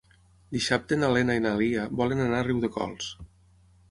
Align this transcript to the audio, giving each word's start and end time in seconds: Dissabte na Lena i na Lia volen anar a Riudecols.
Dissabte 0.55 0.97
na 1.01 1.09
Lena 1.15 1.35
i 1.39 1.43
na 1.43 1.51
Lia 1.59 1.85
volen 2.01 2.23
anar 2.25 2.39
a 2.41 2.47
Riudecols. 2.47 3.13